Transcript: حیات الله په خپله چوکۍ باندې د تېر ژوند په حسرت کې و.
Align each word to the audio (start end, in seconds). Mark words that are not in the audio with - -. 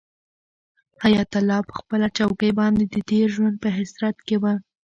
حیات 1.03 1.31
الله 1.39 1.59
په 1.69 1.73
خپله 1.79 2.07
چوکۍ 2.17 2.51
باندې 2.59 2.83
د 2.87 2.95
تېر 3.09 3.25
ژوند 3.35 3.55
په 3.63 3.69
حسرت 3.77 4.17
کې 4.27 4.35
و. 4.41 4.43